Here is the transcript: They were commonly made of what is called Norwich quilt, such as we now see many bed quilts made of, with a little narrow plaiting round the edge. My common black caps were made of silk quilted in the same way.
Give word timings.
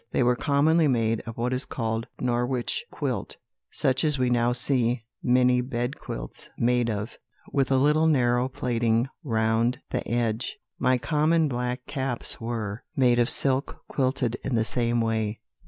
They 0.13 0.23
were 0.23 0.35
commonly 0.35 0.87
made 0.87 1.21
of 1.27 1.37
what 1.37 1.53
is 1.53 1.63
called 1.63 2.07
Norwich 2.19 2.83
quilt, 2.89 3.37
such 3.69 4.03
as 4.03 4.17
we 4.17 4.31
now 4.31 4.51
see 4.51 5.03
many 5.21 5.61
bed 5.61 5.99
quilts 5.99 6.49
made 6.57 6.89
of, 6.89 7.19
with 7.53 7.69
a 7.69 7.77
little 7.77 8.07
narrow 8.07 8.49
plaiting 8.49 9.07
round 9.23 9.77
the 9.91 10.07
edge. 10.09 10.57
My 10.79 10.97
common 10.97 11.47
black 11.47 11.85
caps 11.85 12.41
were 12.41 12.83
made 12.95 13.19
of 13.19 13.29
silk 13.29 13.83
quilted 13.89 14.37
in 14.43 14.55
the 14.55 14.65
same 14.65 15.01
way. 15.01 15.39